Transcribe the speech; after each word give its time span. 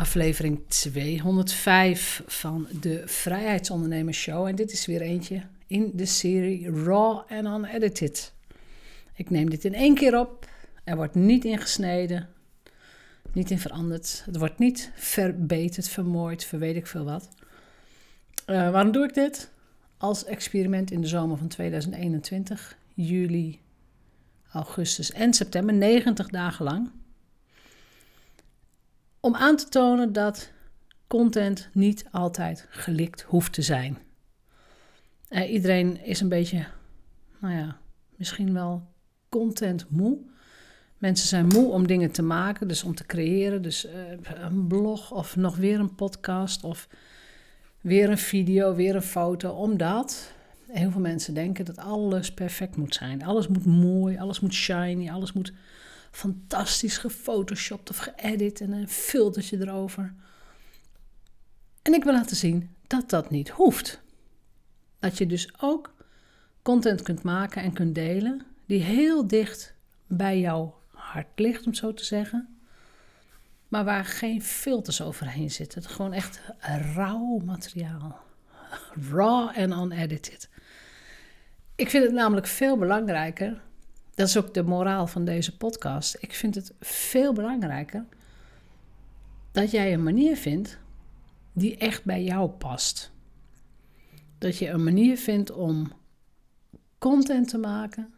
aflevering 0.00 0.60
205 0.68 2.22
van 2.26 2.68
de 2.80 3.02
Vrijheidsondernemers 3.06 4.18
Show. 4.18 4.46
En 4.46 4.54
dit 4.54 4.72
is 4.72 4.86
weer 4.86 5.00
eentje 5.00 5.42
in 5.66 5.90
de 5.94 6.06
serie 6.06 6.70
Raw 6.84 7.22
and 7.28 7.46
Unedited. 7.46 8.32
Ik 9.14 9.30
neem 9.30 9.50
dit 9.50 9.64
in 9.64 9.74
één 9.74 9.94
keer 9.94 10.18
op. 10.18 10.48
Er 10.84 10.96
wordt 10.96 11.14
niet 11.14 11.44
ingesneden, 11.44 12.28
niet 13.32 13.50
in 13.50 13.58
veranderd. 13.58 14.22
Het 14.26 14.36
wordt 14.36 14.58
niet 14.58 14.90
verbeterd, 14.94 15.88
vermoord, 15.88 16.44
verweet 16.44 16.76
ik 16.76 16.86
veel 16.86 17.04
wat. 17.04 17.28
Uh, 18.46 18.70
waarom 18.70 18.92
doe 18.92 19.04
ik 19.04 19.14
dit? 19.14 19.50
Als 19.96 20.24
experiment 20.24 20.90
in 20.90 21.00
de 21.00 21.06
zomer 21.06 21.36
van 21.36 21.48
2021, 21.48 22.76
juli, 22.94 23.60
augustus 24.52 25.12
en 25.12 25.34
september, 25.34 25.74
90 25.74 26.28
dagen 26.28 26.64
lang. 26.64 26.90
Om 29.30 29.36
aan 29.36 29.56
te 29.56 29.68
tonen 29.68 30.12
dat 30.12 30.50
content 31.06 31.68
niet 31.72 32.04
altijd 32.10 32.66
gelikt 32.70 33.22
hoeft 33.22 33.52
te 33.52 33.62
zijn. 33.62 33.98
Uh, 35.28 35.52
iedereen 35.52 36.04
is 36.04 36.20
een 36.20 36.28
beetje, 36.28 36.66
nou 37.40 37.54
ja, 37.54 37.76
misschien 38.16 38.52
wel 38.52 38.82
content 39.28 39.86
moe. 39.90 40.18
Mensen 40.98 41.28
zijn 41.28 41.46
moe 41.46 41.72
om 41.72 41.86
dingen 41.86 42.10
te 42.10 42.22
maken, 42.22 42.68
dus 42.68 42.82
om 42.82 42.94
te 42.94 43.06
creëren. 43.06 43.62
Dus 43.62 43.86
uh, 43.86 43.92
een 44.34 44.66
blog 44.66 45.12
of 45.12 45.36
nog 45.36 45.56
weer 45.56 45.80
een 45.80 45.94
podcast 45.94 46.64
of 46.64 46.88
weer 47.80 48.10
een 48.10 48.18
video, 48.18 48.74
weer 48.74 48.94
een 48.94 49.02
foto. 49.02 49.50
Omdat 49.50 50.32
heel 50.66 50.90
veel 50.90 51.00
mensen 51.00 51.34
denken 51.34 51.64
dat 51.64 51.78
alles 51.78 52.34
perfect 52.34 52.76
moet 52.76 52.94
zijn. 52.94 53.24
Alles 53.24 53.48
moet 53.48 53.66
mooi, 53.66 54.18
alles 54.18 54.40
moet 54.40 54.54
shiny, 54.54 55.10
alles 55.10 55.32
moet 55.32 55.52
fantastisch 56.10 56.98
gefotoshopt 56.98 57.90
of 57.90 57.96
geëdit 57.96 58.60
en 58.60 58.72
een 58.72 58.88
filtertje 58.88 59.60
erover. 59.60 60.14
En 61.82 61.94
ik 61.94 62.04
wil 62.04 62.12
laten 62.12 62.36
zien 62.36 62.74
dat 62.86 63.10
dat 63.10 63.30
niet 63.30 63.48
hoeft. 63.48 64.00
Dat 64.98 65.18
je 65.18 65.26
dus 65.26 65.48
ook 65.60 65.94
content 66.62 67.02
kunt 67.02 67.22
maken 67.22 67.62
en 67.62 67.72
kunt 67.72 67.94
delen 67.94 68.46
die 68.66 68.82
heel 68.82 69.26
dicht 69.26 69.74
bij 70.06 70.40
jouw 70.40 70.80
hart 70.88 71.38
ligt, 71.38 71.66
om 71.66 71.74
zo 71.74 71.94
te 71.94 72.04
zeggen. 72.04 72.58
Maar 73.68 73.84
waar 73.84 74.04
geen 74.04 74.42
filters 74.42 75.02
overheen 75.02 75.50
zitten. 75.50 75.82
Gewoon 75.82 76.12
echt 76.12 76.40
rauw 76.94 77.38
materiaal. 77.44 78.20
Raw 79.10 79.50
en 79.54 79.72
unedited. 79.72 80.48
Ik 81.74 81.90
vind 81.90 82.04
het 82.04 82.12
namelijk 82.12 82.46
veel 82.46 82.76
belangrijker 82.76 83.60
dat 84.20 84.28
is 84.28 84.36
ook 84.36 84.54
de 84.54 84.62
moraal 84.62 85.06
van 85.06 85.24
deze 85.24 85.56
podcast. 85.56 86.16
Ik 86.20 86.34
vind 86.34 86.54
het 86.54 86.72
veel 86.80 87.32
belangrijker 87.32 88.04
dat 89.52 89.70
jij 89.70 89.92
een 89.92 90.02
manier 90.02 90.36
vindt 90.36 90.78
die 91.52 91.76
echt 91.76 92.04
bij 92.04 92.22
jou 92.22 92.50
past. 92.50 93.12
Dat 94.38 94.58
je 94.58 94.68
een 94.68 94.84
manier 94.84 95.16
vindt 95.16 95.50
om 95.50 95.92
content 96.98 97.48
te 97.48 97.58
maken 97.58 98.14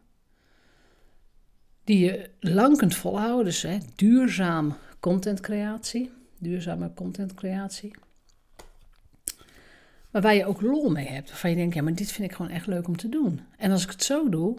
die 1.85 1.99
je 1.99 2.31
lang 2.41 2.77
kunt 2.77 2.95
volhouden. 2.95 3.45
Dus 3.45 3.63
hè, 3.63 3.79
duurzaam 3.95 4.77
contentcreatie, 5.01 6.11
duurzame 6.39 6.95
contentcreatie. 6.95 7.95
Maar 10.11 10.23
waar 10.23 10.35
je 10.35 10.47
ook 10.47 10.61
lol 10.61 10.91
mee 10.91 11.09
hebt. 11.09 11.29
Waarvan 11.29 11.51
je 11.51 11.57
denkt, 11.57 11.75
ja, 11.75 11.83
maar 11.83 11.95
dit 11.95 12.13
vind 12.13 12.31
ik 12.31 12.37
gewoon 12.37 12.53
echt 12.53 12.67
leuk 12.67 12.89
om 12.89 12.97
te 12.97 13.09
doen. 13.09 13.41
En 13.57 13.71
als 13.71 13.85
ik 13.85 13.91
het 13.91 14.03
zo 14.03 14.29
doe, 14.29 14.59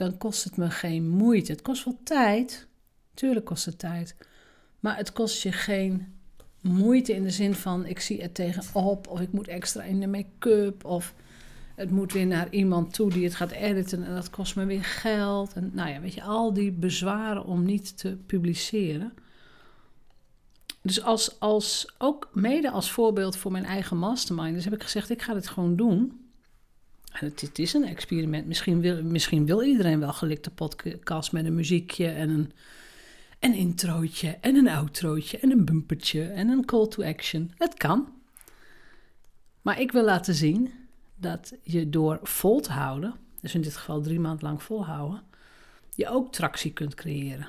dan 0.00 0.18
kost 0.18 0.44
het 0.44 0.56
me 0.56 0.70
geen 0.70 1.08
moeite. 1.08 1.52
Het 1.52 1.62
kost 1.62 1.84
wel 1.84 1.98
tijd. 2.04 2.66
Tuurlijk 3.14 3.46
kost 3.46 3.64
het 3.64 3.78
tijd. 3.78 4.16
Maar 4.80 4.96
het 4.96 5.12
kost 5.12 5.42
je 5.42 5.52
geen 5.52 6.06
moeite 6.60 7.14
in 7.14 7.22
de 7.22 7.30
zin 7.30 7.54
van 7.54 7.86
ik 7.86 8.00
zie 8.00 8.22
er 8.22 8.32
tegenop 8.32 9.08
of 9.08 9.20
ik 9.20 9.32
moet 9.32 9.48
extra 9.48 9.82
in 9.82 10.00
de 10.00 10.06
make-up 10.06 10.84
of 10.84 11.14
het 11.74 11.90
moet 11.90 12.12
weer 12.12 12.26
naar 12.26 12.50
iemand 12.50 12.94
toe 12.94 13.10
die 13.10 13.24
het 13.24 13.34
gaat 13.34 13.50
editen 13.50 14.04
en 14.04 14.14
dat 14.14 14.30
kost 14.30 14.56
me 14.56 14.64
weer 14.64 14.84
geld. 14.84 15.52
En 15.52 15.70
nou 15.74 15.90
ja, 15.90 16.00
weet 16.00 16.14
je, 16.14 16.22
al 16.22 16.52
die 16.52 16.72
bezwaren 16.72 17.44
om 17.44 17.64
niet 17.64 17.98
te 17.98 18.16
publiceren. 18.26 19.12
Dus 20.82 21.02
als, 21.02 21.40
als, 21.40 21.94
ook 21.98 22.30
mede 22.32 22.70
als 22.70 22.90
voorbeeld 22.90 23.36
voor 23.36 23.52
mijn 23.52 23.64
eigen 23.64 23.96
mastermind, 23.96 24.54
dus 24.54 24.64
heb 24.64 24.74
ik 24.74 24.82
gezegd, 24.82 25.10
ik 25.10 25.22
ga 25.22 25.34
dit 25.34 25.48
gewoon 25.48 25.76
doen. 25.76 26.29
Het, 27.10 27.58
is 27.58 27.72
een 27.72 27.84
experiment. 27.84 28.46
Misschien 28.46 28.80
wil, 28.80 29.02
misschien 29.02 29.46
wil 29.46 29.62
iedereen 29.62 30.00
wel 30.00 30.12
gelikte 30.12 30.50
podcast 30.94 31.32
met 31.32 31.44
een 31.44 31.54
muziekje 31.54 32.06
en 32.08 32.30
een, 32.30 32.52
een 33.38 33.54
introotje 33.54 34.38
en 34.40 34.56
een 34.56 34.68
outrootje 34.68 35.38
en 35.38 35.50
een 35.50 35.64
bumpertje 35.64 36.22
en 36.22 36.48
een 36.48 36.64
call 36.64 36.88
to 36.88 37.02
action. 37.02 37.52
Het 37.56 37.74
kan. 37.74 38.08
Maar 39.62 39.80
ik 39.80 39.92
wil 39.92 40.04
laten 40.04 40.34
zien 40.34 40.72
dat 41.16 41.54
je 41.62 41.90
door 41.90 42.18
vol 42.22 42.60
te 42.60 42.72
houden, 42.72 43.14
dus 43.40 43.54
in 43.54 43.60
dit 43.60 43.76
geval 43.76 44.00
drie 44.00 44.20
maanden 44.20 44.44
lang 44.44 44.62
volhouden, 44.62 45.22
je 45.94 46.08
ook 46.08 46.32
tractie 46.32 46.72
kunt 46.72 46.94
creëren. 46.94 47.48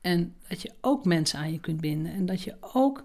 En 0.00 0.34
dat 0.48 0.62
je 0.62 0.72
ook 0.80 1.04
mensen 1.04 1.38
aan 1.38 1.52
je 1.52 1.60
kunt 1.60 1.80
binden 1.80 2.12
en 2.12 2.26
dat 2.26 2.42
je 2.42 2.56
ook 2.60 3.04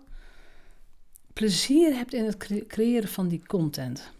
plezier 1.33 1.95
hebt 1.95 2.13
in 2.13 2.25
het 2.25 2.37
creëren 2.67 3.09
van 3.09 3.27
die 3.27 3.45
content. 3.47 4.11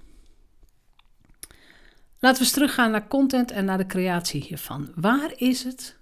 Laten 2.19 2.37
we 2.37 2.43
eens 2.43 2.53
teruggaan 2.53 2.91
naar 2.91 3.07
content 3.07 3.51
en 3.51 3.65
naar 3.65 3.77
de 3.77 3.85
creatie 3.85 4.41
hiervan. 4.43 4.91
Waar 4.95 5.33
is 5.35 5.63
het 5.63 5.97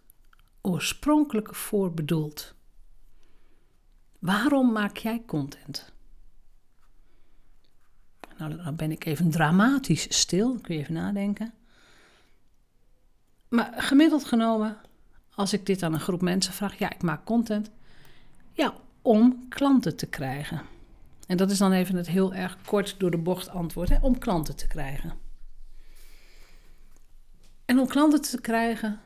oorspronkelijk 0.61 1.55
voor 1.55 1.93
bedoeld? 1.93 2.53
Waarom 4.19 4.71
maak 4.71 4.97
jij 4.97 5.23
content? 5.25 5.93
Nou, 8.37 8.55
dan 8.63 8.75
ben 8.75 8.91
ik 8.91 9.05
even 9.05 9.29
dramatisch 9.29 10.17
stil. 10.19 10.59
Kun 10.61 10.75
je 10.75 10.81
even 10.81 10.93
nadenken. 10.93 11.53
Maar 13.47 13.73
gemiddeld 13.77 14.25
genomen, 14.25 14.77
als 15.35 15.53
ik 15.53 15.65
dit 15.65 15.83
aan 15.83 15.93
een 15.93 15.99
groep 15.99 16.21
mensen 16.21 16.53
vraag, 16.53 16.77
ja, 16.77 16.91
ik 16.91 17.03
maak 17.03 17.25
content. 17.25 17.71
Ja, 18.53 18.73
om 19.01 19.45
klanten 19.49 19.95
te 19.95 20.07
krijgen. 20.07 20.61
En 21.27 21.37
dat 21.37 21.51
is 21.51 21.57
dan 21.57 21.71
even 21.71 21.95
het 21.95 22.07
heel 22.07 22.33
erg 22.33 22.57
kort 22.65 22.99
door 22.99 23.11
de 23.11 23.17
bocht 23.17 23.49
antwoord, 23.49 23.89
hè, 23.89 23.97
om 24.01 24.17
klanten 24.17 24.55
te 24.55 24.67
krijgen. 24.67 25.24
En 27.65 27.79
om 27.79 27.87
klanten 27.87 28.21
te 28.21 28.41
krijgen, 28.41 28.99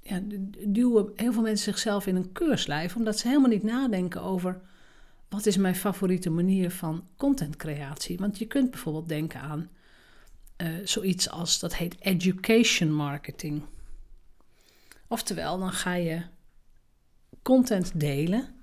ja, 0.00 0.20
duwen 0.66 1.12
heel 1.16 1.32
veel 1.32 1.42
mensen 1.42 1.72
zichzelf 1.72 2.06
in 2.06 2.16
een 2.16 2.32
keurslijf, 2.32 2.96
omdat 2.96 3.18
ze 3.18 3.28
helemaal 3.28 3.50
niet 3.50 3.62
nadenken 3.62 4.22
over 4.22 4.60
wat 5.28 5.46
is 5.46 5.56
mijn 5.56 5.74
favoriete 5.74 6.30
manier 6.30 6.70
van 6.70 7.08
contentcreatie. 7.16 8.18
Want 8.18 8.38
je 8.38 8.46
kunt 8.46 8.70
bijvoorbeeld 8.70 9.08
denken 9.08 9.40
aan 9.40 9.70
uh, 10.56 10.68
zoiets 10.84 11.30
als 11.30 11.58
dat 11.58 11.76
heet 11.76 11.96
education 12.00 12.92
marketing. 12.92 13.62
Oftewel, 15.08 15.58
dan 15.58 15.72
ga 15.72 15.94
je 15.94 16.22
content 17.42 18.00
delen 18.00 18.54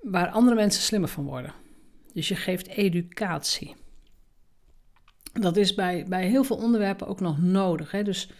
waar 0.00 0.28
andere 0.28 0.56
mensen 0.56 0.82
slimmer 0.82 1.08
van 1.08 1.24
worden. 1.24 1.52
Dus 2.12 2.28
je 2.28 2.36
geeft 2.36 2.66
educatie 2.66 3.76
dat 5.40 5.56
is 5.56 5.74
bij, 5.74 6.04
bij 6.08 6.26
heel 6.26 6.44
veel 6.44 6.56
onderwerpen 6.56 7.06
ook 7.06 7.20
nog 7.20 7.42
nodig. 7.42 7.90
Hè? 7.90 8.02
Dus 8.02 8.30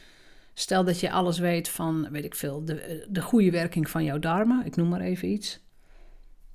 stel 0.55 0.85
dat 0.85 1.01
je 1.01 1.11
alles 1.11 1.39
weet 1.39 1.69
van, 1.69 2.09
weet 2.11 2.25
ik 2.25 2.35
veel, 2.35 2.65
de, 2.65 3.07
de 3.11 3.23
goede 3.23 3.51
werking 3.51 3.91
van 3.91 4.05
jouw 4.05 4.19
darmen, 4.19 4.67
ik 4.67 4.77
noem 4.77 4.89
maar 4.89 5.01
even 5.01 5.29
iets. 5.29 5.61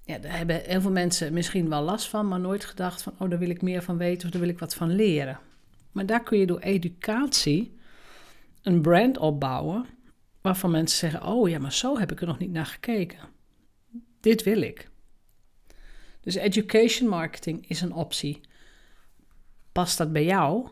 Ja, 0.05 0.17
daar 0.17 0.37
hebben 0.37 0.61
heel 0.65 0.81
veel 0.81 0.91
mensen 0.91 1.33
misschien 1.33 1.69
wel 1.69 1.81
last 1.81 2.07
van, 2.07 2.27
maar 2.27 2.39
nooit 2.39 2.65
gedacht 2.65 3.01
van, 3.01 3.13
oh, 3.17 3.29
daar 3.29 3.39
wil 3.39 3.49
ik 3.49 3.61
meer 3.61 3.83
van 3.83 3.97
weten 3.97 4.25
of 4.25 4.31
daar 4.31 4.41
wil 4.41 4.49
ik 4.49 4.59
wat 4.59 4.73
van 4.73 4.95
leren. 4.95 5.39
Maar 5.91 6.05
daar 6.05 6.23
kun 6.23 6.37
je 6.37 6.45
door 6.45 6.59
educatie 6.59 7.77
een 8.61 8.81
brand 8.81 9.17
opbouwen 9.17 9.85
waarvan 10.41 10.71
mensen 10.71 10.97
zeggen, 10.97 11.31
oh 11.31 11.49
ja, 11.49 11.59
maar 11.59 11.73
zo 11.73 11.97
heb 11.97 12.11
ik 12.11 12.21
er 12.21 12.27
nog 12.27 12.39
niet 12.39 12.51
naar 12.51 12.65
gekeken. 12.65 13.19
Dit 14.19 14.43
wil 14.43 14.61
ik. 14.61 14.89
Dus 16.21 16.35
education 16.35 17.09
marketing 17.09 17.67
is 17.67 17.81
een 17.81 17.93
optie 17.93 18.41
past 19.71 19.97
dat 19.97 20.11
bij 20.11 20.23
jou? 20.23 20.67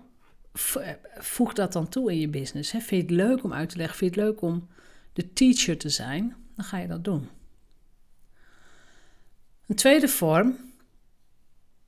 Eh, 0.54 0.90
voeg 1.18 1.54
dat 1.54 1.74
dan 1.74 1.90
toe 1.90 2.12
in 2.12 2.20
je 2.20 2.28
business. 2.28 2.70
Vind 2.70 2.90
je 2.90 2.96
het 2.96 3.10
leuk 3.10 3.44
om 3.44 3.54
uit 3.54 3.70
te 3.70 3.78
leggen? 3.78 3.98
Vind 3.98 4.16
je 4.16 4.22
het 4.22 4.30
leuk 4.30 4.42
om 4.42 4.68
de 5.14 5.34
teacher 5.34 5.78
te 5.78 5.90
zijn? 5.90 6.36
Dan 6.56 6.66
ga 6.66 6.78
je 6.78 6.88
dat 6.88 7.04
doen. 7.04 7.30
Een 9.68 9.76
tweede 9.76 10.08
vorm 10.08 10.58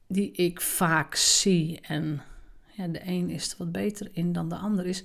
die 0.07 0.31
ik 0.31 0.61
vaak 0.61 1.15
zie, 1.15 1.79
en 1.81 2.21
ja, 2.71 2.87
de 2.87 3.01
een 3.05 3.29
is 3.29 3.51
er 3.51 3.57
wat 3.57 3.71
beter 3.71 4.09
in 4.11 4.33
dan 4.33 4.49
de 4.49 4.55
ander, 4.55 4.85
is, 4.85 5.03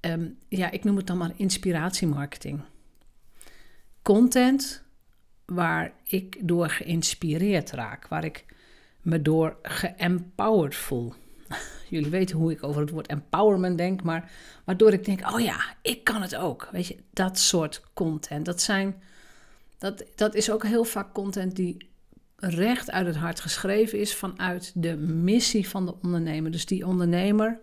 ehm, 0.00 0.28
ja, 0.48 0.70
ik 0.70 0.84
noem 0.84 0.96
het 0.96 1.06
dan 1.06 1.18
maar 1.18 1.32
inspiratiemarketing. 1.36 2.60
Content 4.02 4.82
waar 5.44 5.92
ik 6.04 6.38
door 6.40 6.68
geïnspireerd 6.68 7.70
raak, 7.70 8.08
waar 8.08 8.24
ik 8.24 8.44
me 9.00 9.22
door 9.22 9.56
geempowered 9.62 10.74
voel. 10.74 11.14
Jullie 11.88 12.10
weten 12.10 12.36
hoe 12.36 12.52
ik 12.52 12.62
over 12.62 12.80
het 12.80 12.90
woord 12.90 13.06
empowerment 13.06 13.78
denk, 13.78 14.02
maar 14.02 14.30
waardoor 14.64 14.92
ik 14.92 15.04
denk: 15.04 15.32
oh 15.32 15.40
ja, 15.40 15.74
ik 15.82 16.04
kan 16.04 16.22
het 16.22 16.36
ook. 16.36 16.68
Weet 16.72 16.86
je, 16.86 16.96
dat 17.12 17.38
soort 17.38 17.82
content. 17.94 18.44
Dat 18.44 18.62
zijn, 18.62 19.02
Dat, 19.78 20.04
dat 20.14 20.34
is 20.34 20.50
ook 20.50 20.64
heel 20.64 20.84
vaak 20.84 21.12
content 21.12 21.56
die 21.56 21.92
recht 22.36 22.90
uit 22.90 23.06
het 23.06 23.16
hart 23.16 23.40
geschreven 23.40 23.98
is 23.98 24.14
vanuit 24.14 24.72
de 24.74 24.96
missie 24.96 25.68
van 25.68 25.86
de 25.86 25.94
ondernemer. 26.02 26.50
Dus 26.50 26.66
die 26.66 26.86
ondernemer 26.86 27.60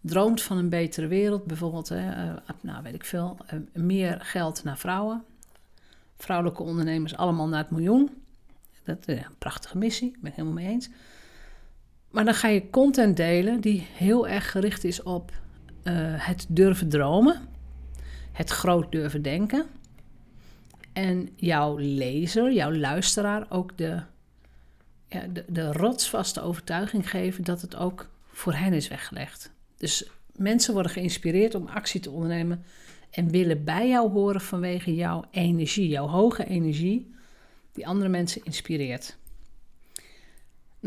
droomt 0.00 0.42
van 0.42 0.56
een 0.56 0.68
betere 0.68 1.06
wereld, 1.06 1.44
bijvoorbeeld, 1.44 1.88
hè, 1.88 2.30
uh, 2.30 2.34
nou 2.60 2.82
weet 2.82 2.94
ik 2.94 3.04
veel, 3.04 3.36
uh, 3.54 3.60
meer 3.84 4.18
geld 4.20 4.64
naar 4.64 4.78
vrouwen. 4.78 5.24
Vrouwelijke 6.16 6.62
ondernemers 6.62 7.16
allemaal 7.16 7.48
naar 7.48 7.62
het 7.62 7.70
miljoen. 7.70 8.10
Dat 8.84 9.08
is 9.08 9.16
een 9.16 9.38
prachtige 9.38 9.78
missie, 9.78 10.08
ik 10.08 10.20
ben 10.20 10.30
het 10.30 10.34
helemaal 10.34 10.62
mee 10.62 10.72
eens. 10.72 10.88
Maar 12.10 12.24
dan 12.24 12.34
ga 12.34 12.48
je 12.48 12.70
content 12.70 13.16
delen 13.16 13.60
die 13.60 13.86
heel 13.92 14.28
erg 14.28 14.50
gericht 14.50 14.84
is 14.84 15.02
op 15.02 15.30
uh, 15.30 15.92
het 16.16 16.46
durven 16.48 16.88
dromen, 16.88 17.48
het 18.32 18.50
groot 18.50 18.92
durven 18.92 19.22
denken. 19.22 19.66
En 20.92 21.28
jouw 21.36 21.76
lezer, 21.76 22.52
jouw 22.52 22.72
luisteraar 22.72 23.46
ook 23.48 23.78
de, 23.78 24.02
ja, 25.08 25.26
de, 25.32 25.44
de 25.48 25.72
rotsvaste 25.72 26.40
overtuiging 26.40 27.10
geven 27.10 27.44
dat 27.44 27.60
het 27.60 27.76
ook 27.76 28.08
voor 28.32 28.54
hen 28.54 28.72
is 28.72 28.88
weggelegd. 28.88 29.52
Dus 29.76 30.10
mensen 30.36 30.72
worden 30.72 30.92
geïnspireerd 30.92 31.54
om 31.54 31.66
actie 31.66 32.00
te 32.00 32.10
ondernemen 32.10 32.64
en 33.10 33.30
willen 33.30 33.64
bij 33.64 33.88
jou 33.88 34.10
horen 34.10 34.40
vanwege 34.40 34.94
jouw 34.94 35.24
energie, 35.30 35.88
jouw 35.88 36.06
hoge 36.06 36.46
energie, 36.46 37.14
die 37.72 37.86
andere 37.86 38.08
mensen 38.08 38.44
inspireert. 38.44 39.17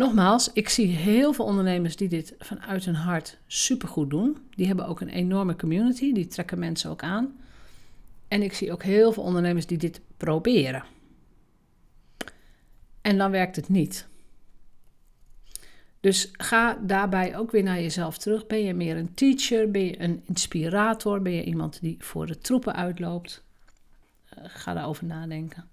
Nogmaals, 0.01 0.53
ik 0.53 0.69
zie 0.69 0.87
heel 0.87 1.33
veel 1.33 1.45
ondernemers 1.45 1.95
die 1.95 2.07
dit 2.07 2.35
vanuit 2.39 2.85
hun 2.85 2.95
hart 2.95 3.37
supergoed 3.47 4.09
doen. 4.09 4.37
Die 4.49 4.67
hebben 4.67 4.87
ook 4.87 5.01
een 5.01 5.09
enorme 5.09 5.55
community, 5.55 6.13
die 6.13 6.27
trekken 6.27 6.59
mensen 6.59 6.89
ook 6.89 7.03
aan. 7.03 7.39
En 8.27 8.41
ik 8.41 8.53
zie 8.53 8.71
ook 8.71 8.83
heel 8.83 9.11
veel 9.11 9.23
ondernemers 9.23 9.65
die 9.65 9.77
dit 9.77 10.01
proberen. 10.17 10.83
En 13.01 13.17
dan 13.17 13.31
werkt 13.31 13.55
het 13.55 13.69
niet. 13.69 14.07
Dus 15.99 16.29
ga 16.31 16.79
daarbij 16.81 17.37
ook 17.37 17.51
weer 17.51 17.63
naar 17.63 17.81
jezelf 17.81 18.17
terug. 18.17 18.47
Ben 18.47 18.63
je 18.63 18.73
meer 18.73 18.97
een 18.97 19.13
teacher? 19.13 19.71
Ben 19.71 19.85
je 19.85 20.01
een 20.01 20.23
inspirator? 20.25 21.21
Ben 21.21 21.33
je 21.33 21.43
iemand 21.43 21.81
die 21.81 21.95
voor 21.99 22.27
de 22.27 22.37
troepen 22.37 22.75
uitloopt? 22.75 23.43
Uh, 24.37 24.43
ga 24.47 24.73
daarover 24.73 25.05
nadenken. 25.05 25.70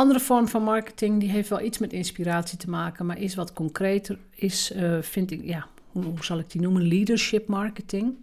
Andere 0.00 0.20
vorm 0.20 0.48
van 0.48 0.62
marketing, 0.62 1.20
die 1.20 1.30
heeft 1.30 1.48
wel 1.48 1.60
iets 1.60 1.78
met 1.78 1.92
inspiratie 1.92 2.58
te 2.58 2.70
maken, 2.70 3.06
maar 3.06 3.18
is 3.18 3.34
wat 3.34 3.52
concreter, 3.52 4.18
is, 4.34 4.72
uh, 4.72 5.02
vind 5.02 5.30
ik, 5.30 5.44
ja, 5.44 5.66
hoe, 5.90 6.04
hoe 6.04 6.24
zal 6.24 6.38
ik 6.38 6.50
die 6.50 6.60
noemen? 6.60 6.88
Leadership 6.88 7.46
marketing. 7.46 8.16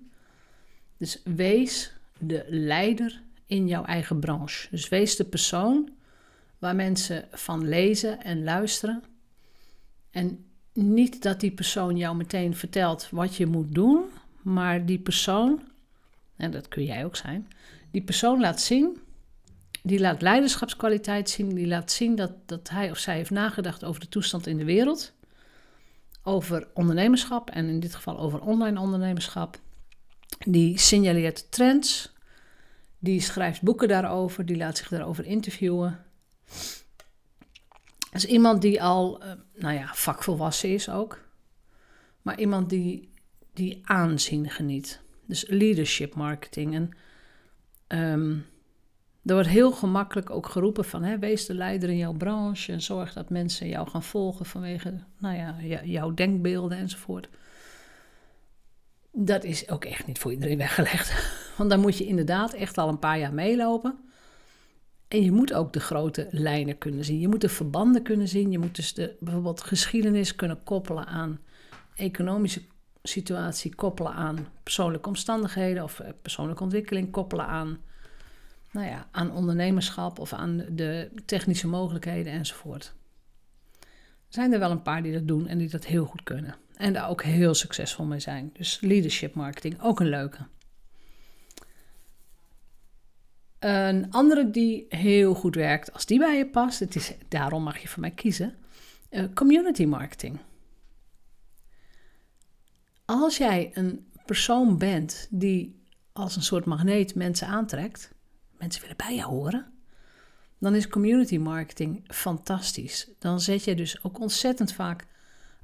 Dus 0.98 1.22
wees 1.24 1.94
de 2.20 2.46
leider 2.48 3.22
in 3.46 3.68
jouw 3.68 3.84
eigen 3.84 4.20
branche. 4.20 4.68
Dus 4.72 4.90
wees 4.90 5.16
de 5.16 5.24
persoon 5.24 5.90
waar 6.58 6.76
mensen 6.76 7.28
van 7.32 7.68
lezen 7.68 8.24
en 8.24 8.44
luisteren. 8.44 9.04
En 10.12 10.46
niet 10.74 11.22
dat 11.24 11.40
die 11.40 11.52
persoon 11.52 11.98
jou 11.98 12.16
meteen 12.16 12.56
vertelt 12.56 13.10
wat 13.12 13.36
je 13.36 13.46
moet 13.46 13.74
doen, 13.74 14.04
maar 14.42 14.86
die 14.86 15.00
persoon, 15.00 15.62
en 16.36 16.52
dat 16.52 16.68
kun 16.68 16.84
jij 16.86 17.06
ook 17.06 17.16
zijn, 17.16 17.48
die 17.92 18.04
persoon 18.04 18.40
laat 18.40 18.62
zien, 18.62 18.98
die 19.84 20.00
laat 20.00 20.22
leiderschapskwaliteit 20.22 21.30
zien, 21.30 21.56
die 21.56 21.68
laat 21.68 21.92
zien 21.92 22.16
dat, 22.16 22.32
dat 22.46 22.70
hij 22.70 22.92
of 22.92 22.98
zij 22.98 23.16
heeft 23.16 23.30
nagedacht 23.30 23.84
over 23.84 24.02
de 24.02 24.10
toestand 24.10 24.48
in 24.48 24.58
de 24.58 24.66
wereld, 24.66 25.14
over 26.24 26.68
ondernemerschap 26.74 27.50
en 27.50 27.68
in 27.68 27.80
dit 27.80 27.96
geval 27.96 28.20
over 28.20 28.42
online 28.42 28.80
ondernemerschap. 28.80 29.60
Die 30.46 30.80
signaleert 30.80 31.52
trends, 31.52 32.14
die 33.00 33.22
schrijft 33.22 33.62
boeken 33.62 33.88
daarover, 33.88 34.46
die 34.46 34.58
laat 34.58 34.78
zich 34.78 34.88
daarover 34.88 35.26
interviewen. 35.26 36.06
Dat 38.00 38.24
is 38.24 38.26
iemand 38.26 38.62
die 38.62 38.84
al, 38.84 39.24
uh, 39.24 39.32
nou 39.56 39.74
ja, 39.74 39.92
vakvolwassen 39.94 40.74
is 40.74 40.90
ook. 40.90 41.26
Maar 42.22 42.40
iemand 42.40 42.70
die, 42.70 43.10
die 43.54 43.82
aanzien 43.84 44.50
geniet. 44.50 45.02
Dus 45.26 45.46
leadership 45.48 46.16
marketing. 46.16 46.74
En 46.76 46.98
um, 48.00 48.46
er 49.28 49.34
wordt 49.34 49.50
heel 49.50 49.72
gemakkelijk 49.72 50.30
ook 50.30 50.48
geroepen 50.48 50.86
van... 50.86 51.04
Hè, 51.04 51.20
wees 51.20 51.46
de 51.46 51.54
leider 51.54 51.90
in 51.90 51.98
jouw 51.98 52.14
branche 52.14 52.72
en 52.72 52.82
zorg 52.82 53.14
dat 53.14 53.30
mensen 53.30 53.68
jou 53.68 53.90
gaan 53.90 54.04
volgen... 54.04 54.46
vanwege 54.46 55.04
nou 55.18 55.36
ja, 55.36 55.56
jouw 55.84 56.14
denkbeelden 56.14 56.78
enzovoort. 56.78 57.30
Dat 59.12 59.44
is 59.44 59.70
ook 59.70 59.86
echt 59.86 60.08
niet 60.08 60.20
voor 60.20 60.32
iedereen 60.32 60.58
weggelegd. 60.68 61.36
Want 61.58 61.70
dan 61.70 61.80
moet 61.80 61.98
je 61.98 62.06
inderdaad 62.06 62.54
echt 62.54 62.78
al 62.78 62.90
een 62.90 63.00
paar 63.00 63.20
jaar 63.20 63.34
meelopen... 63.34 64.00
En 65.08 65.24
je 65.24 65.32
moet 65.32 65.54
ook 65.54 65.74
de 65.74 65.80
grote 65.80 66.28
lijnen 66.32 66.78
kunnen 66.78 67.06
zien. 67.06 67.20
Je 67.20 67.28
moet 67.28 67.42
de 67.42 67.50
verbanden 67.50 68.04
kunnen 68.04 68.28
zien. 68.28 68.52
Je 68.52 68.60
moet 68.60 68.76
dus 68.76 68.94
de, 68.94 69.16
bijvoorbeeld 69.20 69.62
geschiedenis 69.62 70.36
kunnen 70.36 70.64
koppelen 70.64 71.06
aan 71.06 71.40
economische 71.96 72.62
situatie, 73.04 73.76
koppelen 73.76 74.14
aan 74.14 74.48
persoonlijke 74.64 75.08
omstandigheden 75.08 75.84
of 75.84 76.00
eh, 76.00 76.10
persoonlijke 76.22 76.64
ontwikkeling, 76.64 77.12
koppelen 77.12 77.46
aan, 77.46 77.78
nou 78.78 78.90
ja, 78.90 79.08
aan 79.12 79.32
ondernemerschap 79.32 80.20
of 80.20 80.34
aan 80.34 80.66
de 80.70 81.12
technische 81.26 81.68
mogelijkheden 81.68 82.34
enzovoort. 82.34 82.94
Er 83.80 84.34
zijn 84.34 84.54
er 84.54 84.60
wel 84.60 84.72
een 84.72 84.82
paar 84.82 85.04
die 85.04 85.14
dat 85.14 85.28
doen 85.28 85.48
en 85.48 85.58
die 85.58 85.70
dat 85.70 85.86
heel 85.86 86.06
goed 86.06 86.24
kunnen. 86.24 86.56
En 86.76 86.94
daar 86.94 87.10
ook 87.10 87.24
heel 87.24 87.54
succesvol 87.54 88.06
mee 88.06 88.20
zijn. 88.20 88.50
Dus 88.54 88.80
leadership 88.82 89.34
marketing, 89.34 89.82
ook 89.82 90.00
een 90.00 90.10
leuke. 90.10 90.48
Een 93.60 94.12
andere 94.12 94.50
die 94.50 94.86
heel 94.90 95.34
goed 95.34 95.56
werkt, 95.56 95.94
als 95.94 96.06
die 96.06 96.20
bij 96.20 96.38
je 96.38 96.48
past, 96.48 96.80
het 96.80 96.96
is, 96.96 97.14
daarom 97.28 97.64
mag 97.64 97.78
je 97.78 97.88
van 97.88 98.02
mij 98.02 98.12
kiezen, 98.12 98.56
uh, 99.10 99.24
community 99.34 99.86
marketing. 99.86 100.40
Als 103.06 103.38
jij 103.38 103.72
een 103.74 104.08
persoon 104.26 104.78
bent 104.78 105.28
die 105.30 105.86
als 106.14 106.36
een 106.36 106.44
soort 106.44 106.66
magneet 106.66 107.16
mensen 107.16 107.48
aantrekt, 107.48 108.16
mensen 108.58 108.82
willen 108.82 108.98
bij 108.98 109.16
je 109.16 109.24
horen, 109.24 109.66
dan 110.60 110.76
is 110.76 110.88
community 110.88 111.38
marketing 111.38 112.04
fantastisch. 112.08 113.10
Dan 113.20 113.40
zet 113.40 113.64
je 113.64 113.76
dus 113.76 114.04
ook 114.04 114.20
ontzettend 114.20 114.74
vaak 114.74 115.06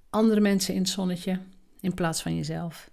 andere 0.09 0.39
mensen 0.39 0.73
in 0.73 0.81
het 0.81 0.89
zonnetje 0.89 1.39
in 1.79 1.93
plaats 1.93 2.21
van 2.21 2.35
jezelf. 2.35 2.89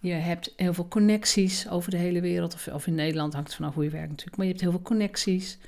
Je 0.00 0.12
hebt 0.12 0.52
heel 0.56 0.74
veel 0.74 0.88
connecties 0.88 1.68
over 1.68 1.90
de 1.90 1.96
hele 1.96 2.20
wereld, 2.20 2.54
of, 2.54 2.68
of 2.68 2.86
in 2.86 2.94
Nederland 2.94 3.32
hangt 3.32 3.48
het 3.48 3.56
vanaf 3.56 3.74
hoe 3.74 3.84
je 3.84 3.90
werkt 3.90 4.08
natuurlijk, 4.08 4.36
maar 4.36 4.46
je 4.46 4.52
hebt 4.52 4.64
heel 4.64 4.72
veel 4.72 4.82
connecties. 4.82 5.58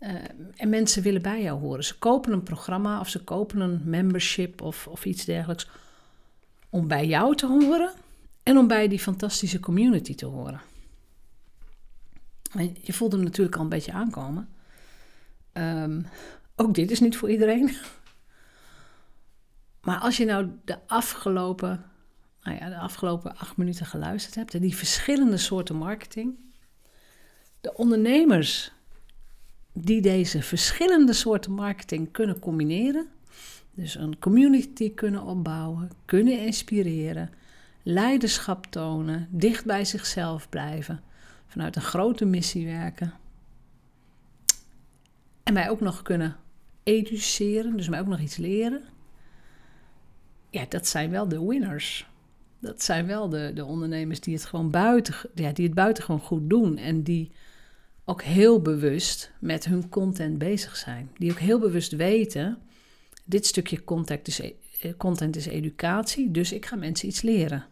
Uh, 0.00 0.10
en 0.56 0.68
mensen 0.68 1.02
willen 1.02 1.22
bij 1.22 1.42
jou 1.42 1.60
horen. 1.60 1.84
Ze 1.84 1.98
kopen 1.98 2.32
een 2.32 2.42
programma 2.42 3.00
of 3.00 3.08
ze 3.08 3.24
kopen 3.24 3.60
een 3.60 3.80
membership 3.84 4.62
of, 4.62 4.86
of 4.86 5.04
iets 5.04 5.24
dergelijks 5.24 5.68
om 6.70 6.88
bij 6.88 7.06
jou 7.06 7.36
te 7.36 7.46
horen 7.46 7.92
en 8.42 8.56
om 8.56 8.66
bij 8.66 8.88
die 8.88 8.98
fantastische 8.98 9.60
community 9.60 10.14
te 10.14 10.26
horen. 10.26 10.60
Je 12.80 12.92
voelt 12.92 13.12
hem 13.12 13.22
natuurlijk 13.22 13.56
al 13.56 13.62
een 13.62 13.68
beetje 13.68 13.92
aankomen. 13.92 14.48
Um, 15.52 16.06
ook 16.56 16.74
dit 16.74 16.90
is 16.90 17.00
niet 17.00 17.16
voor 17.16 17.30
iedereen. 17.30 17.70
Maar 19.80 19.98
als 19.98 20.16
je 20.16 20.24
nou 20.24 20.50
de 20.64 20.78
afgelopen 20.86 21.90
nou 22.42 22.56
ja, 22.56 22.68
de 22.68 22.78
afgelopen 22.78 23.36
acht 23.36 23.56
minuten 23.56 23.86
geluisterd 23.86 24.34
hebt. 24.34 24.54
En 24.54 24.60
die 24.60 24.76
verschillende 24.76 25.36
soorten 25.36 25.76
marketing. 25.76 26.34
De 27.60 27.74
ondernemers 27.74 28.72
die 29.72 30.00
deze 30.00 30.42
verschillende 30.42 31.12
soorten 31.12 31.52
marketing 31.52 32.12
kunnen 32.12 32.38
combineren. 32.38 33.06
Dus 33.74 33.94
een 33.94 34.18
community 34.18 34.94
kunnen 34.94 35.22
opbouwen, 35.22 35.90
kunnen 36.04 36.38
inspireren, 36.38 37.30
leiderschap 37.82 38.66
tonen, 38.66 39.28
dicht 39.30 39.64
bij 39.64 39.84
zichzelf 39.84 40.48
blijven, 40.48 41.02
vanuit 41.50 41.76
een 41.76 41.82
grote 41.82 42.24
missie 42.24 42.66
werken. 42.66 43.12
En 45.42 45.52
mij 45.52 45.70
ook 45.70 45.80
nog 45.80 46.02
kunnen 46.02 46.36
educeren, 46.82 47.76
dus 47.76 47.88
mij 47.88 48.00
ook 48.00 48.06
nog 48.06 48.20
iets 48.20 48.36
leren. 48.36 48.82
Ja, 50.50 50.66
dat 50.68 50.86
zijn 50.86 51.10
wel 51.10 51.28
de 51.28 51.46
winners 51.46 52.10
dat 52.60 52.82
zijn 52.82 53.06
wel 53.06 53.28
de, 53.28 53.50
de 53.54 53.64
ondernemers 53.64 54.20
die 54.20 54.34
het 54.34 54.44
gewoon 54.44 54.70
buiten, 54.70 55.14
ja, 55.34 55.52
die 55.52 55.66
het 55.66 55.74
buitengewoon 55.74 56.20
goed 56.20 56.50
doen. 56.50 56.76
En 56.76 57.02
die 57.02 57.30
ook 58.04 58.22
heel 58.22 58.62
bewust 58.62 59.32
met 59.40 59.64
hun 59.64 59.88
content 59.88 60.38
bezig 60.38 60.76
zijn. 60.76 61.10
Die 61.18 61.30
ook 61.30 61.38
heel 61.38 61.58
bewust 61.58 61.92
weten, 61.92 62.58
dit 63.24 63.46
stukje 63.46 63.84
content 63.84 64.28
is, 64.28 64.40
e, 64.40 64.96
content 64.96 65.36
is 65.36 65.46
educatie, 65.46 66.30
dus 66.30 66.52
ik 66.52 66.66
ga 66.66 66.76
mensen 66.76 67.08
iets 67.08 67.22
leren. 67.22 67.64